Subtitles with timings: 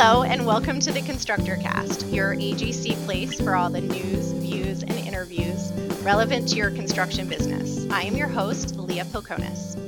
[0.00, 4.84] Hello, and welcome to the Constructor Cast, your AGC place for all the news, views,
[4.84, 7.84] and interviews relevant to your construction business.
[7.90, 9.87] I am your host, Leah Pilconis.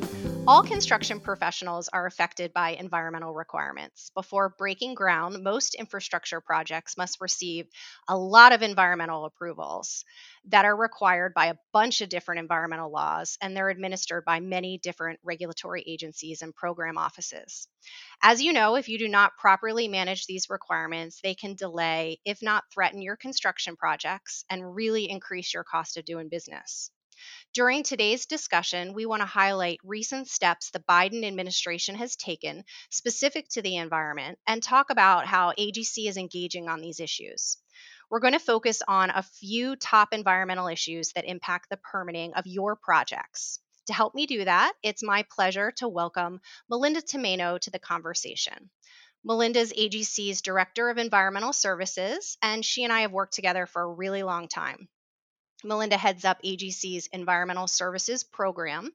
[0.51, 4.11] All construction professionals are affected by environmental requirements.
[4.17, 7.67] Before breaking ground, most infrastructure projects must receive
[8.09, 10.05] a lot of environmental approvals
[10.47, 14.79] that are required by a bunch of different environmental laws, and they're administered by many
[14.79, 17.69] different regulatory agencies and program offices.
[18.21, 22.43] As you know, if you do not properly manage these requirements, they can delay, if
[22.43, 26.91] not threaten, your construction projects and really increase your cost of doing business.
[27.53, 33.49] During today's discussion, we want to highlight recent steps the Biden administration has taken specific
[33.51, 37.59] to the environment and talk about how AGC is engaging on these issues.
[38.11, 42.47] We're going to focus on a few top environmental issues that impact the permitting of
[42.47, 43.61] your projects.
[43.87, 48.71] To help me do that, it's my pleasure to welcome Melinda Tomaino to the conversation.
[49.25, 53.93] Melinda's AGC's Director of Environmental Services, and she and I have worked together for a
[53.93, 54.89] really long time.
[55.63, 58.91] Melinda heads up AGC's Environmental Services Program,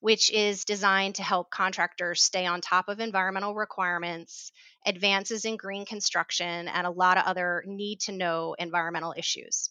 [0.00, 4.50] which is designed to help contractors stay on top of environmental requirements,
[4.84, 9.70] advances in green construction, and a lot of other need to know environmental issues.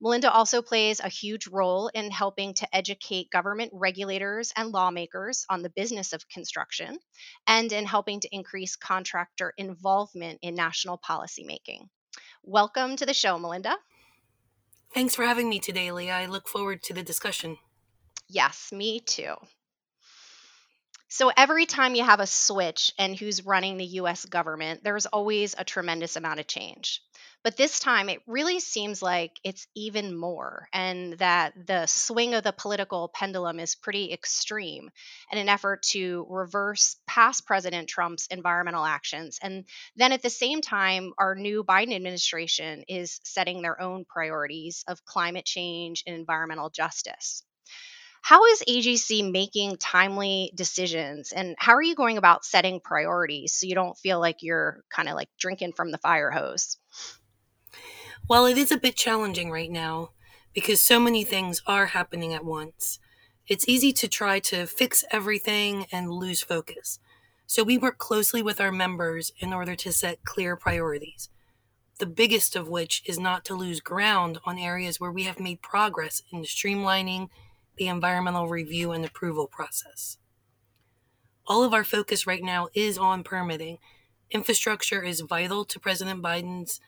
[0.00, 5.62] Melinda also plays a huge role in helping to educate government regulators and lawmakers on
[5.62, 6.98] the business of construction
[7.46, 11.88] and in helping to increase contractor involvement in national policymaking.
[12.42, 13.76] Welcome to the show, Melinda.
[14.94, 16.14] Thanks for having me today, Leah.
[16.16, 17.58] I look forward to the discussion.
[18.28, 19.34] Yes, me too.
[21.08, 25.54] So every time you have a switch and who's running the US government, there's always
[25.56, 27.02] a tremendous amount of change.
[27.44, 32.44] But this time, it really seems like it's even more, and that the swing of
[32.44, 34.90] the political pendulum is pretty extreme
[35.32, 39.38] in an effort to reverse past President Trump's environmental actions.
[39.42, 39.64] And
[39.96, 45.04] then at the same time, our new Biden administration is setting their own priorities of
[45.04, 47.44] climate change and environmental justice.
[48.22, 53.66] How is AGC making timely decisions and how are you going about setting priorities so
[53.66, 56.76] you don't feel like you're kind of like drinking from the fire hose?
[58.28, 60.10] Well, it is a bit challenging right now
[60.52, 62.98] because so many things are happening at once.
[63.46, 66.98] It's easy to try to fix everything and lose focus.
[67.46, 71.30] So we work closely with our members in order to set clear priorities.
[72.00, 75.62] The biggest of which is not to lose ground on areas where we have made
[75.62, 77.30] progress in streamlining
[77.78, 80.18] the environmental review and approval process.
[81.46, 83.78] All of our focus right now is on permitting.
[84.30, 86.78] Infrastructure is vital to President Biden's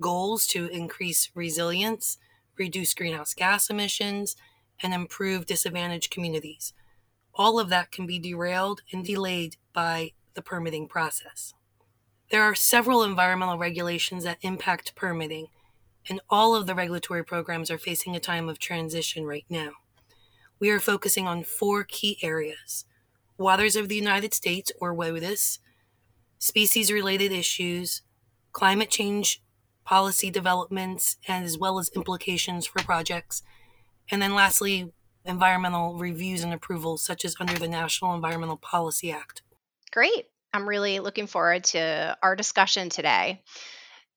[0.00, 2.18] goals to increase resilience,
[2.56, 4.36] reduce greenhouse gas emissions,
[4.82, 6.72] and improve disadvantaged communities.
[7.34, 11.54] All of that can be derailed and delayed by the permitting process.
[12.30, 15.46] There are several environmental regulations that impact permitting,
[16.08, 19.72] and all of the regulatory programs are facing a time of transition right now.
[20.58, 22.84] We are focusing on four key areas
[23.38, 25.60] waters of the United States, or WOTUS,
[26.38, 28.02] species related issues,
[28.52, 29.40] climate change
[29.88, 33.42] policy developments, and as well as implications for projects.
[34.10, 34.92] And then lastly,
[35.24, 39.40] environmental reviews and approvals, such as under the National Environmental Policy Act.
[39.90, 40.26] Great.
[40.52, 43.42] I'm really looking forward to our discussion today.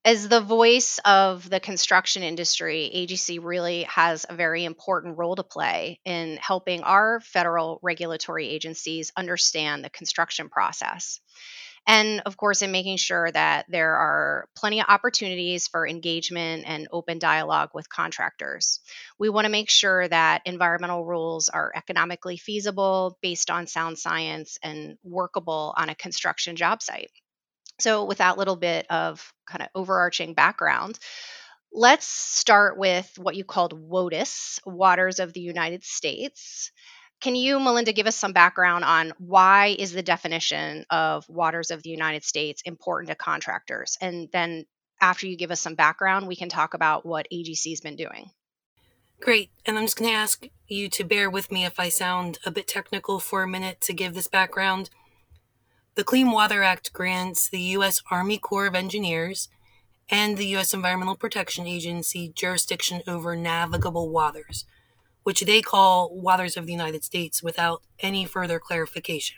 [0.03, 5.43] As the voice of the construction industry, AGC really has a very important role to
[5.43, 11.21] play in helping our federal regulatory agencies understand the construction process
[11.87, 16.87] and of course in making sure that there are plenty of opportunities for engagement and
[16.91, 18.79] open dialogue with contractors.
[19.19, 24.57] We want to make sure that environmental rules are economically feasible, based on sound science,
[24.63, 27.11] and workable on a construction job site.
[27.79, 30.99] So, with that little bit of kind of overarching background,
[31.73, 36.71] let's start with what you called WOTUS, Waters of the United States.
[37.21, 41.83] Can you, Melinda, give us some background on why is the definition of waters of
[41.83, 43.95] the United States important to contractors?
[44.01, 44.65] And then
[44.99, 48.31] after you give us some background, we can talk about what AGC's been doing.
[49.19, 49.51] Great.
[49.67, 52.49] And I'm just going to ask you to bear with me if I sound a
[52.49, 54.89] bit technical for a minute to give this background.
[55.93, 58.01] The Clean Water Act grants the U.S.
[58.09, 59.47] Army Corps of Engineers
[60.09, 60.73] and the U.S.
[60.73, 64.65] Environmental Protection Agency jurisdiction over navigable waters
[65.23, 69.37] which they call waters of the United States without any further clarification.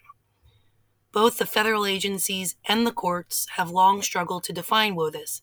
[1.12, 5.42] Both the federal agencies and the courts have long struggled to define WOTUS,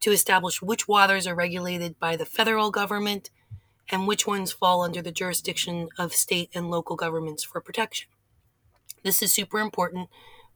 [0.00, 3.30] to establish which waters are regulated by the federal government
[3.90, 8.08] and which ones fall under the jurisdiction of state and local governments for protection.
[9.02, 10.08] This is super important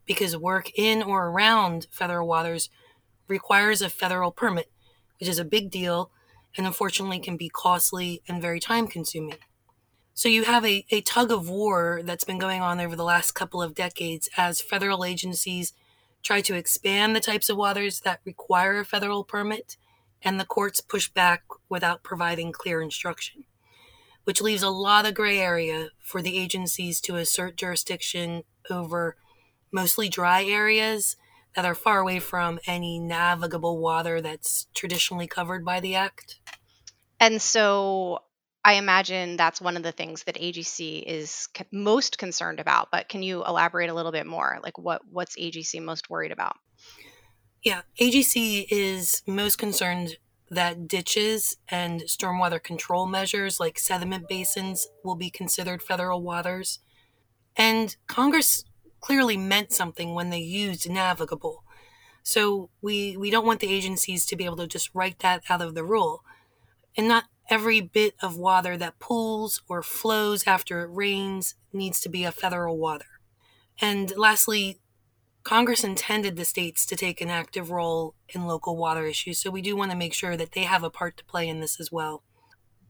[0.05, 2.69] because work in or around federal waters
[3.27, 4.71] requires a federal permit,
[5.19, 6.09] which is a big deal
[6.57, 9.37] and unfortunately can be costly and very time consuming.
[10.13, 13.31] So you have a, a tug of war that's been going on over the last
[13.31, 15.73] couple of decades as federal agencies
[16.21, 19.77] try to expand the types of waters that require a federal permit,
[20.21, 23.45] and the courts push back without providing clear instruction,
[24.25, 29.15] which leaves a lot of gray area for the agencies to assert jurisdiction over
[29.71, 31.15] mostly dry areas
[31.55, 36.39] that are far away from any navigable water that's traditionally covered by the Act.
[37.19, 38.19] And so
[38.63, 42.89] I imagine that's one of the things that AGC is most concerned about.
[42.91, 44.59] But can you elaborate a little bit more?
[44.61, 46.55] Like, what what's AGC most worried about?
[47.63, 50.17] Yeah, AGC is most concerned
[50.49, 56.79] that ditches and stormwater control measures like sediment basins will be considered federal waters.
[57.55, 58.63] And Congress
[58.99, 61.63] clearly meant something when they used navigable.
[62.23, 65.61] So we we don't want the agencies to be able to just write that out
[65.61, 66.23] of the rule.
[66.97, 72.09] And not every bit of water that pools or flows after it rains needs to
[72.09, 73.05] be a federal water.
[73.81, 74.79] And lastly,
[75.43, 79.61] Congress intended the states to take an active role in local water issues, so we
[79.61, 81.91] do want to make sure that they have a part to play in this as
[81.91, 82.23] well.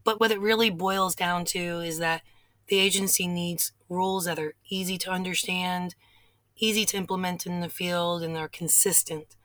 [0.04, 2.22] But what it really boils down to is that
[2.68, 5.94] the agency needs rules that are easy to understand,
[6.56, 9.36] easy to implement in the field, and are consistent.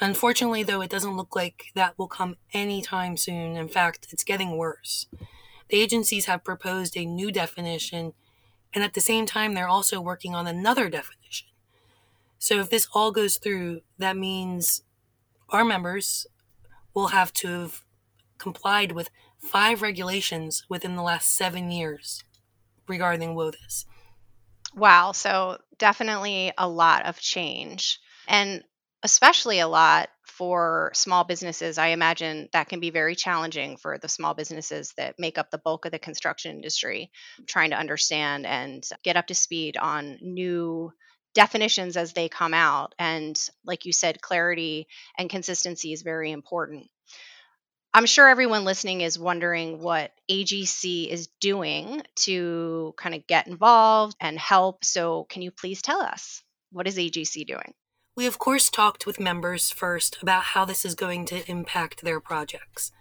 [0.00, 3.56] Unfortunately, though, it doesn't look like that will come anytime soon.
[3.56, 5.06] In fact, it's getting worse.
[5.68, 8.12] The agencies have proposed a new definition,
[8.74, 11.48] and at the same time, they're also working on another definition.
[12.38, 14.82] So, if this all goes through, that means
[15.50, 16.26] our members
[16.94, 17.84] will have to have
[18.38, 22.24] complied with five regulations within the last seven years
[22.88, 23.86] regarding WOTUS.
[24.74, 25.12] Wow.
[25.12, 28.00] So definitely a lot of change.
[28.28, 28.62] And
[29.02, 31.76] especially a lot for small businesses.
[31.76, 35.58] I imagine that can be very challenging for the small businesses that make up the
[35.58, 37.10] bulk of the construction industry,
[37.46, 40.92] trying to understand and get up to speed on new
[41.34, 42.94] definitions as they come out.
[42.98, 44.86] And like you said, clarity
[45.18, 46.88] and consistency is very important.
[47.94, 54.16] I'm sure everyone listening is wondering what AGC is doing to kind of get involved
[54.18, 54.82] and help.
[54.82, 57.74] So, can you please tell us what is AGC doing?
[58.16, 62.18] We, of course, talked with members first about how this is going to impact their
[62.18, 62.92] projects.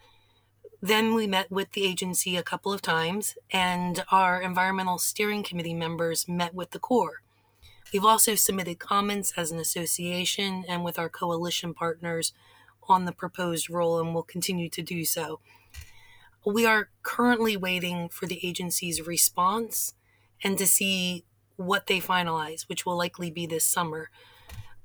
[0.82, 5.74] Then we met with the agency a couple of times, and our environmental steering committee
[5.74, 7.22] members met with the Corps.
[7.94, 12.34] We've also submitted comments as an association and with our coalition partners
[12.88, 15.40] on the proposed rule and will continue to do so.
[16.46, 19.94] We are currently waiting for the agency's response
[20.44, 21.26] and to see
[21.56, 24.10] what they finalize, which will likely be this summer.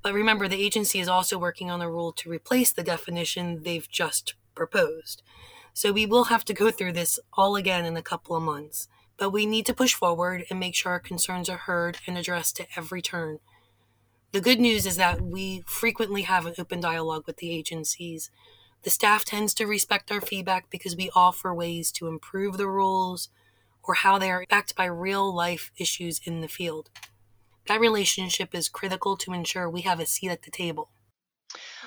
[0.03, 3.89] But remember, the agency is also working on a rule to replace the definition they've
[3.89, 5.23] just proposed.
[5.73, 8.89] So we will have to go through this all again in a couple of months.
[9.17, 12.61] But we need to push forward and make sure our concerns are heard and addressed
[12.61, 13.41] at every turn.
[14.33, 18.31] The good news is that we frequently have an open dialogue with the agencies.
[18.83, 23.31] The staff tends to respect our feedback because we offer ways to improve the rules
[23.83, 26.91] or how they are backed by real life issues in the field.
[27.69, 30.91] That relationship is critical to ensure we have a seat at the table.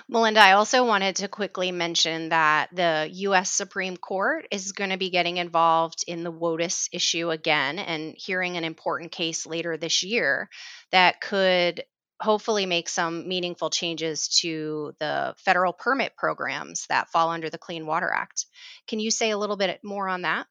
[0.08, 3.52] Melinda, I also wanted to quickly mention that the U.S.
[3.52, 8.58] Supreme Court is going to be getting involved in the WOTUS issue again and hearing
[8.58, 10.50] an important case later this year
[10.92, 11.84] that could
[12.22, 17.86] hopefully make some meaningful changes to the federal permit programs that fall under the Clean
[17.86, 18.46] Water Act.
[18.88, 20.48] Can you say a little bit more on that?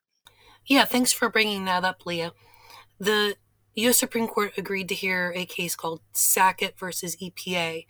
[0.67, 2.33] Yeah, thanks for bringing that up, Leah.
[2.99, 3.37] The
[3.75, 3.99] U.S.
[3.99, 7.87] Supreme Court agreed to hear a case called Sackett versus EPA,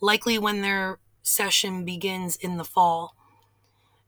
[0.00, 3.16] likely when their session begins in the fall.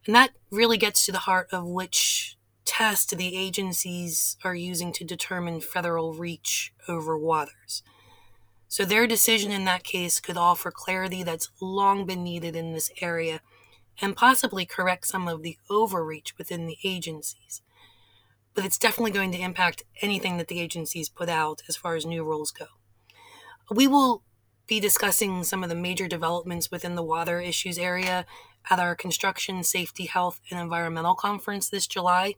[0.05, 5.03] And that really gets to the heart of which test the agencies are using to
[5.03, 7.81] determine federal reach over waters.
[8.69, 12.91] So their decision in that case could offer clarity that's long been needed in this
[13.01, 13.41] area
[13.99, 17.63] and possibly correct some of the overreach within the agencies.
[18.53, 22.05] But it's definitely going to impact anything that the agencies put out as far as
[22.05, 22.67] new rules go.
[23.71, 24.21] We will
[24.67, 28.27] be discussing some of the major developments within the water issues area
[28.69, 32.35] at our Construction, Safety, Health, and Environmental Conference this July.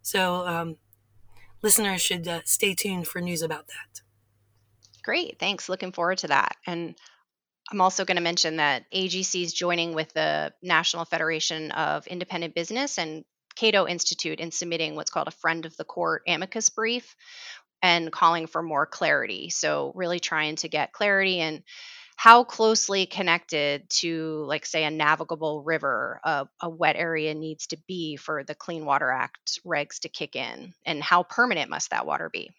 [0.00, 0.76] So, um,
[1.60, 4.05] listeners should uh, stay tuned for news about that.
[5.06, 5.38] Great.
[5.40, 5.70] Thanks.
[5.70, 6.56] Looking forward to that.
[6.66, 6.96] And
[7.72, 12.56] I'm also going to mention that AGC is joining with the National Federation of Independent
[12.56, 13.24] Business and
[13.56, 17.16] Cato Institute in submitting what's called a Friend of the Court amicus brief.
[17.82, 19.50] and calling for more clarity.
[19.50, 21.62] So, really trying to get clarity and
[22.16, 27.78] how closely connected to, like, say, a navigable river a, a wet area needs to
[27.88, 32.06] be for the Clean Water Act regs to kick in, and how permanent must that
[32.06, 32.50] water be?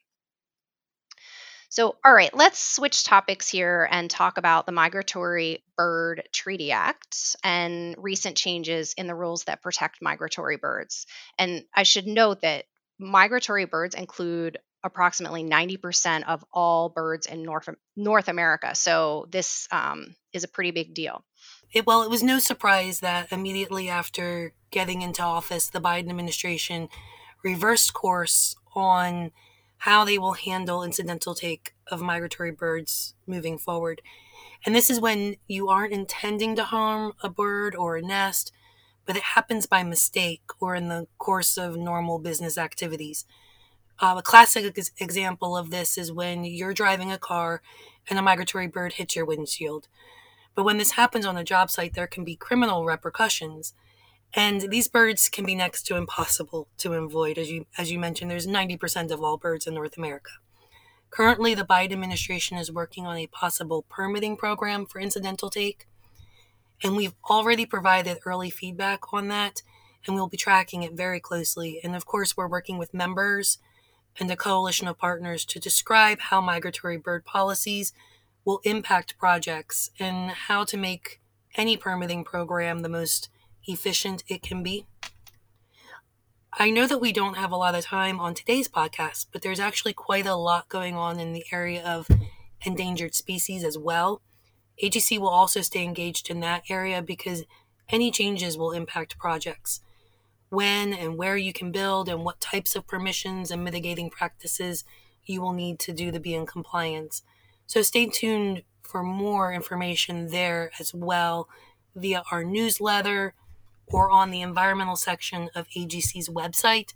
[1.69, 7.35] So, all right, let's switch topics here and talk about the Migratory Bird Treaty Act
[7.43, 11.05] and recent changes in the rules that protect migratory birds.
[11.37, 12.65] And I should note that
[12.97, 18.73] migratory birds include approximately 90% of all birds in North, North America.
[18.73, 21.25] So, this um, is a pretty big deal.
[21.73, 26.87] It, well, it was no surprise that immediately after getting into office, the Biden administration
[27.43, 29.31] reversed course on
[29.79, 34.01] how they will handle incidental take of migratory birds moving forward.
[34.65, 38.51] And this is when you aren't intending to harm a bird or a nest,
[39.05, 43.25] but it happens by mistake or in the course of normal business activities.
[43.99, 47.61] Uh, a classic example of this is when you're driving a car
[48.09, 49.87] and a migratory bird hits your windshield.
[50.55, 53.73] But when this happens on a job site, there can be criminal repercussions.
[54.33, 57.37] And these birds can be next to impossible to avoid.
[57.37, 60.31] As you, as you mentioned, there's 90% of all birds in North America.
[61.09, 65.87] Currently, the Biden administration is working on a possible permitting program for incidental take.
[66.83, 69.63] And we've already provided early feedback on that,
[70.05, 71.79] and we'll be tracking it very closely.
[71.83, 73.57] And of course, we're working with members
[74.19, 77.93] and a coalition of partners to describe how migratory bird policies
[78.45, 81.19] will impact projects and how to make
[81.55, 83.29] any permitting program the most
[83.67, 84.85] efficient it can be.
[86.59, 89.59] I know that we don't have a lot of time on today's podcast, but there's
[89.59, 92.07] actually quite a lot going on in the area of
[92.65, 94.21] endangered species as well.
[94.83, 97.43] AGC will also stay engaged in that area because
[97.89, 99.81] any changes will impact projects.
[100.49, 104.83] When and where you can build, and what types of permissions and mitigating practices
[105.25, 107.21] you will need to do to be in compliance.
[107.67, 111.49] So stay tuned for more information there as well
[111.95, 113.33] via our newsletter
[113.87, 116.93] or on the environmental section of AGC's website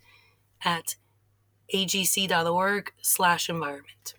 [0.63, 0.95] at
[1.73, 4.15] agc.org slash environment.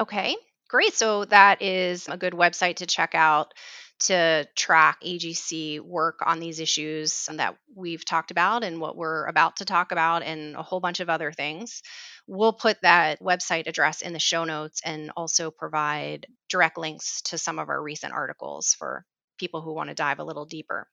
[0.00, 0.36] Okay,
[0.68, 0.94] great.
[0.94, 3.52] So that is a good website to check out
[4.02, 9.26] to track AGC work on these issues and that we've talked about and what we're
[9.26, 11.82] about to talk about and a whole bunch of other things.
[12.26, 17.38] We'll put that website address in the show notes and also provide direct links to
[17.38, 19.04] some of our recent articles for
[19.38, 20.88] people who want to dive a little deeper.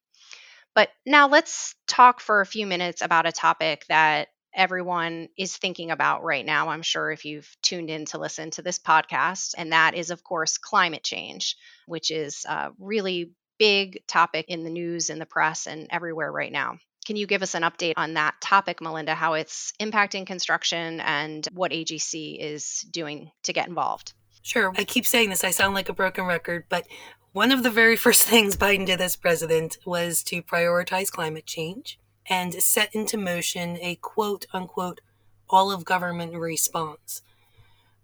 [0.79, 5.91] But now let's talk for a few minutes about a topic that everyone is thinking
[5.91, 6.69] about right now.
[6.69, 10.23] I'm sure if you've tuned in to listen to this podcast, and that is, of
[10.23, 15.67] course, climate change, which is a really big topic in the news, in the press,
[15.67, 16.77] and everywhere right now.
[17.05, 21.45] Can you give us an update on that topic, Melinda, how it's impacting construction and
[21.51, 24.13] what AGC is doing to get involved?
[24.43, 24.71] Sure.
[24.77, 26.87] I keep saying this, I sound like a broken record, but
[27.31, 31.99] one of the very first things Biden did as president was to prioritize climate change
[32.27, 35.01] and set into motion a quote unquote
[35.49, 37.21] all of government response.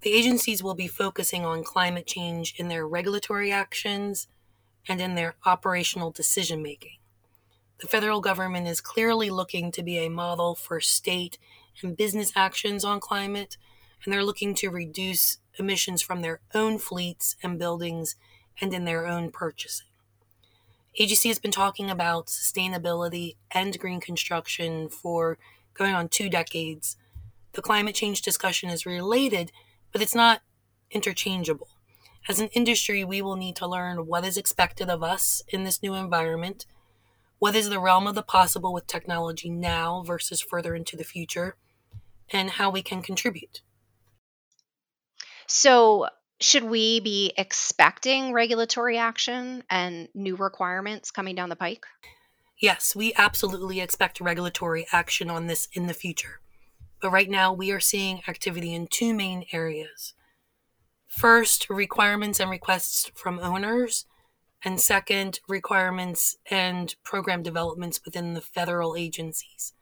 [0.02, 4.28] The agencies will be focusing on climate change in their regulatory actions
[4.88, 6.98] and in their operational decision making.
[7.80, 11.38] The federal government is clearly looking to be a model for state
[11.82, 13.58] and business actions on climate,
[14.04, 18.16] and they're looking to reduce emissions from their own fleets and buildings
[18.62, 19.88] and in their own purchasing.
[21.00, 25.38] AGC has been talking about sustainability and green construction for
[25.74, 26.96] going on two decades.
[27.52, 29.52] The climate change discussion is related,
[29.92, 30.42] but it's not
[30.92, 31.68] interchangeable.
[32.28, 35.84] As an industry, we will need to learn what is expected of us in this
[35.84, 36.66] new environment,
[37.40, 41.56] what is the realm of the possible with technology now versus further into the future,
[42.32, 43.62] and how we can contribute.
[45.46, 46.08] So,
[46.40, 51.86] should we be expecting regulatory action and new requirements coming down the pike?
[52.60, 56.40] Yes, we absolutely expect regulatory action on this in the future.
[57.02, 60.14] But right now, we are seeing activity in two main areas.
[61.08, 64.06] First, requirements and requests from owners,
[64.64, 69.74] and second, requirements and program developments within the federal agencies.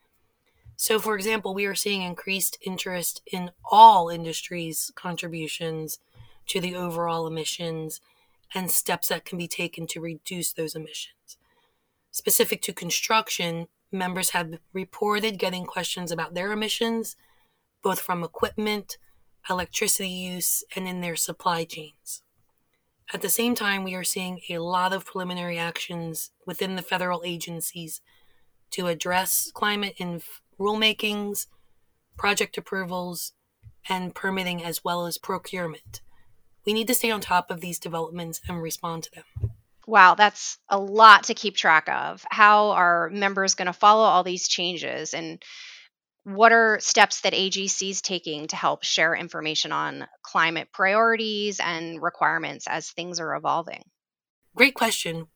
[0.75, 5.99] So, for example, we are seeing increased interest in all industries' contributions
[6.47, 8.01] to the overall emissions
[8.53, 11.37] and steps that can be taken to reduce those emissions.
[12.11, 17.15] Specific to construction, members have reported getting questions about their emissions,
[17.81, 18.97] both from equipment,
[19.49, 22.23] electricity use, and in their supply chains.
[23.13, 27.21] At the same time, we are seeing a lot of preliminary actions within the federal
[27.25, 28.01] agencies
[28.71, 30.21] to address climate in
[30.59, 31.47] rulemakings,
[32.17, 33.33] project approvals,
[33.89, 36.01] and permitting as well as procurement.
[36.65, 39.51] We need to stay on top of these developments and respond to them.
[39.85, 42.23] Wow, that's a lot to keep track of.
[42.29, 45.13] How are members going to follow all these changes?
[45.13, 45.43] And
[46.23, 52.01] what are steps that AGC is taking to help share information on climate priorities and
[52.01, 53.83] requirements as things are evolving?
[54.55, 55.27] Great question.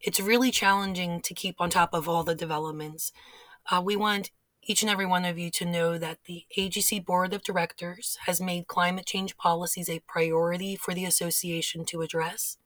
[0.00, 3.10] It's really challenging to keep on top of all the developments.
[3.70, 4.30] Uh, we want
[4.62, 8.40] each and every one of you to know that the AGC Board of Directors has
[8.40, 12.58] made climate change policies a priority for the association to address.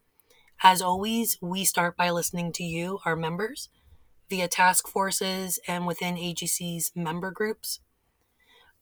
[0.63, 3.69] As always, we start by listening to you, our members,
[4.29, 7.81] via task forces and within AGC's member groups.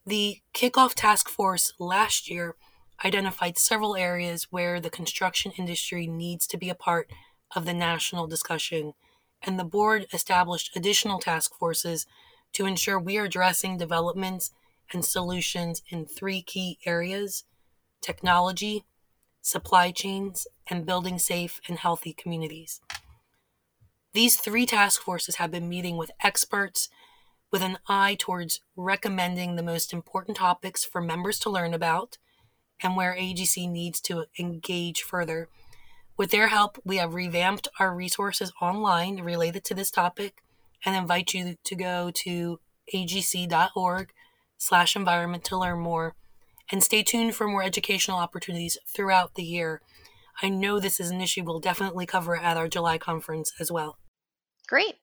[0.06, 2.56] The kickoff task force last year
[3.04, 7.10] identified several areas where the construction industry needs to be a part
[7.54, 8.94] of the national discussion,
[9.42, 12.06] and the board established additional task forces
[12.52, 14.50] to ensure we are addressing developments
[14.92, 17.44] and solutions in three key areas
[18.00, 18.84] technology,
[19.40, 22.80] supply chains, and building safe and healthy communities.
[24.12, 26.88] These three task forces have been meeting with experts
[27.52, 32.18] with an eye towards recommending the most important topics for members to learn about
[32.82, 35.48] and where AGC needs to engage further.
[36.16, 40.42] With their help, we have revamped our resources online related to this topic
[40.84, 42.60] and invite you to go to
[42.94, 44.12] agc.org
[44.58, 46.14] slash environment to learn more
[46.70, 49.80] and stay tuned for more educational opportunities throughout the year.
[50.40, 53.98] I know this is an issue we'll definitely cover at our July conference as well.
[54.66, 54.94] Great.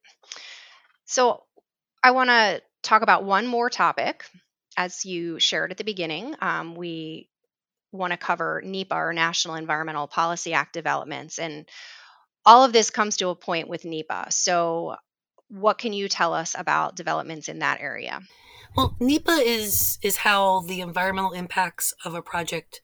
[1.05, 1.43] So
[2.03, 4.23] I want to talk about one more topic.
[4.77, 7.29] As you shared at the beginning, um, we
[7.91, 11.37] want to cover NEPA or National Environmental Policy Act developments.
[11.39, 11.67] And
[12.45, 14.27] all of this comes to a point with NEPA.
[14.29, 14.95] So,
[15.49, 18.21] what can you tell us about developments in that area?
[18.75, 22.81] Well, NEPA is is how the environmental impacts of a project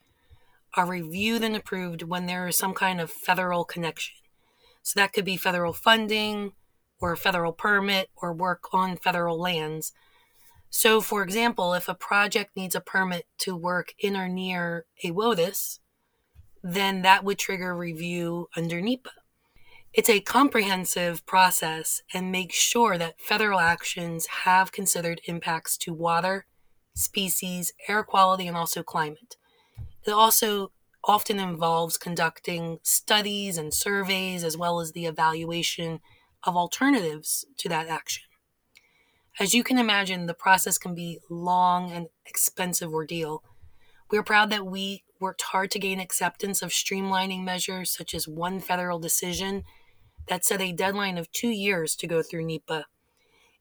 [0.73, 4.15] are reviewed and approved when there is some kind of federal connection.
[4.81, 6.53] So that could be federal funding
[6.99, 9.93] or a federal permit or work on federal lands.
[10.69, 15.11] So, for example, if a project needs a permit to work in or near a
[15.11, 15.79] WOTUS,
[16.61, 19.11] then that would trigger review under NEPA.
[19.95, 26.47] It's a comprehensive process and makes sure that federal actions have considered impacts to water,
[26.93, 29.37] species, air quality, and also climate.
[30.05, 30.73] It also
[31.05, 36.01] often involves conducting studies and surveys as well as the evaluation
[36.43, 38.25] of alternatives to that action.
[39.39, 43.43] As you can imagine, the process can be long and expensive ordeal.
[44.11, 48.59] We're proud that we worked hard to gain acceptance of streamlining measures such as one
[48.59, 49.63] federal decision
[50.27, 52.85] that set a deadline of two years to go through NEPA.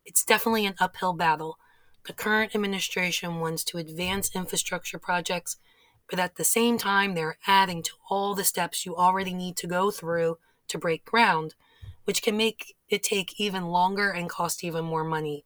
[0.05, 1.59] It's definitely an uphill battle.
[2.07, 5.57] The current administration wants to advance infrastructure projects,
[6.11, 9.67] but at the same time, they're adding to all the steps you already need to
[9.67, 11.55] go through to break ground,
[12.05, 15.45] which can make it take even longer and cost even more money.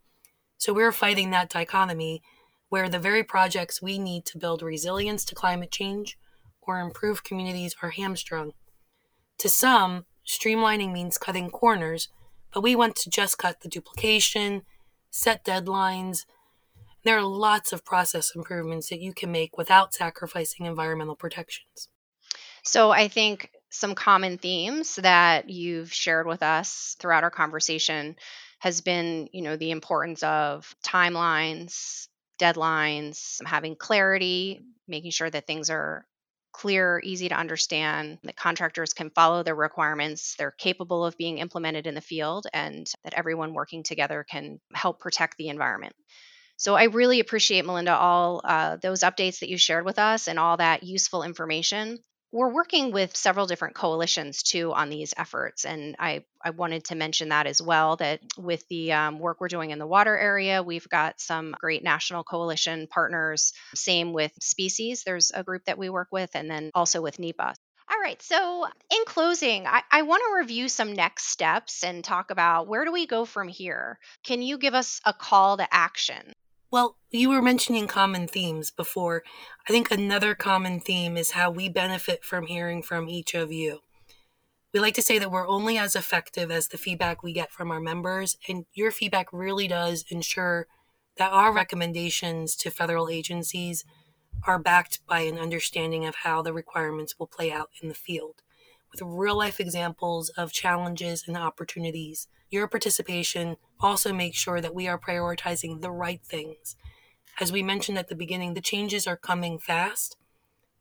[0.56, 2.22] So we're fighting that dichotomy
[2.68, 6.18] where the very projects we need to build resilience to climate change
[6.60, 8.52] or improve communities are hamstrung.
[9.38, 12.08] To some, streamlining means cutting corners,
[12.52, 14.62] but we want to just cut the duplication,
[15.10, 16.26] set deadlines.
[17.02, 21.88] There are lots of process improvements that you can make without sacrificing environmental protections.
[22.62, 28.16] So I think some common themes that you've shared with us throughout our conversation
[28.58, 35.70] has been, you know, the importance of timelines, deadlines, having clarity, making sure that things
[35.70, 36.04] are
[36.58, 41.86] clear, easy to understand, that contractors can follow their requirements, they're capable of being implemented
[41.86, 45.94] in the field, and that everyone working together can help protect the environment.
[46.56, 50.36] So I really appreciate, Melinda, all uh, those updates that you shared with us and
[50.36, 52.00] all that useful information
[52.32, 56.94] we're working with several different coalitions too on these efforts and i, I wanted to
[56.94, 60.62] mention that as well that with the um, work we're doing in the water area
[60.62, 65.88] we've got some great national coalition partners same with species there's a group that we
[65.88, 67.54] work with and then also with nepa
[67.90, 68.20] all right.
[68.20, 72.84] So, in closing, I, I want to review some next steps and talk about where
[72.84, 73.98] do we go from here?
[74.24, 76.34] Can you give us a call to action?
[76.70, 79.22] Well, you were mentioning common themes before.
[79.66, 83.80] I think another common theme is how we benefit from hearing from each of you.
[84.74, 87.70] We like to say that we're only as effective as the feedback we get from
[87.70, 90.66] our members, and your feedback really does ensure
[91.16, 93.84] that our recommendations to federal agencies
[94.46, 98.42] are backed by an understanding of how the requirements will play out in the field,
[98.92, 104.88] with real life examples of challenges and opportunities your participation also makes sure that we
[104.88, 106.76] are prioritizing the right things.
[107.40, 110.16] As we mentioned at the beginning, the changes are coming fast,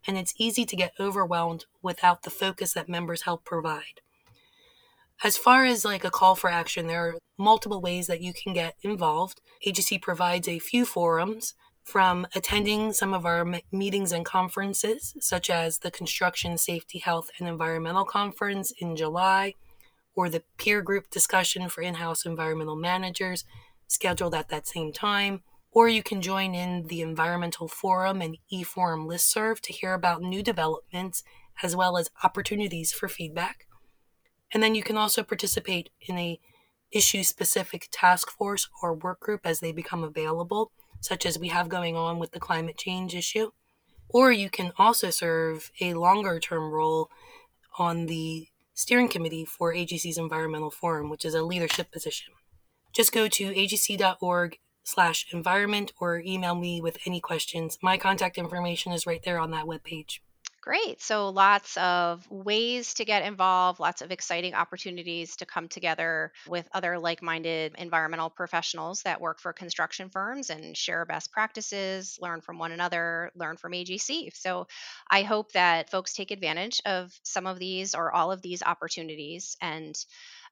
[0.06, 4.02] and it's easy to get overwhelmed without the focus that members help provide.
[5.24, 8.54] As far as like a call for action, there are multiple ways that you can
[8.54, 9.42] get involved.
[9.66, 11.54] AGC provides a few forums
[11.88, 17.48] from attending some of our meetings and conferences, such as the Construction Safety, Health, and
[17.48, 19.54] Environmental Conference in July,
[20.14, 23.46] or the peer group discussion for in house environmental managers
[23.88, 25.44] scheduled at that same time.
[25.72, 30.44] Or you can join in the Environmental Forum and e-Forum listserv to hear about new
[30.44, 31.24] developments
[31.64, 33.66] as well as opportunities for feedback.
[34.54, 36.38] And then you can also participate in a
[36.92, 40.72] issue specific task force or work group as they become available,
[41.02, 43.52] such as we have going on with the climate change issue.
[44.10, 47.10] Or you can also serve a longer term role
[47.78, 52.34] on the steering committee for AGC's Environmental Forum, which is a leadership position.
[52.94, 57.78] Just go to agc.org slash environment or email me with any questions.
[57.82, 60.20] My contact information is right there on that webpage.
[60.68, 61.02] Great.
[61.02, 66.68] So lots of ways to get involved, lots of exciting opportunities to come together with
[66.74, 72.42] other like minded environmental professionals that work for construction firms and share best practices, learn
[72.42, 74.30] from one another, learn from AGC.
[74.36, 74.68] So
[75.10, 79.56] I hope that folks take advantage of some of these or all of these opportunities
[79.62, 79.96] and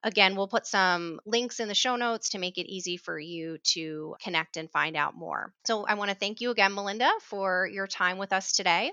[0.04, 3.58] Again, we'll put some links in the show notes to make it easy for you
[3.74, 5.54] to connect and find out more.
[5.66, 8.92] So I want to thank you again, Melinda, for your time with us today.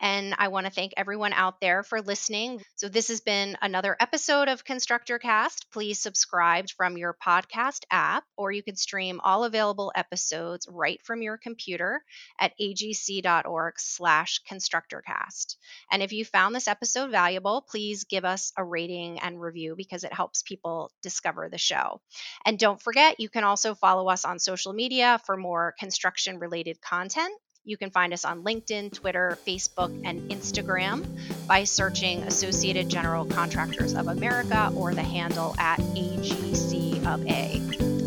[0.00, 2.62] And I want to thank everyone out there for listening.
[2.76, 5.70] So this has been another episode of Constructor Cast.
[5.72, 11.22] Please subscribe from your podcast app, or you can stream all available episodes right from
[11.22, 12.02] your computer
[12.38, 15.56] at agc.org slash constructorcast.
[15.90, 20.04] And if you found this episode valuable, please give us a rating and review because
[20.04, 22.00] it helps people discover the show.
[22.44, 26.80] And don't forget, you can also follow us on social media for more construction related
[26.80, 27.32] content.
[27.64, 31.04] You can find us on LinkedIn, Twitter, Facebook, and Instagram
[31.46, 37.60] by searching Associated General Contractors of America or the handle at AGC of A.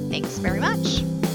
[0.09, 1.30] Thanks very much.